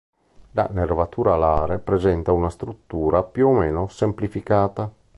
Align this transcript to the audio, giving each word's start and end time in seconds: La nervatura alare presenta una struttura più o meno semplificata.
La 0.53 0.67
nervatura 0.71 1.35
alare 1.35 1.77
presenta 1.77 2.31
una 2.31 2.49
struttura 2.49 3.21
più 3.21 3.49
o 3.49 3.51
meno 3.53 3.87
semplificata. 3.87 4.91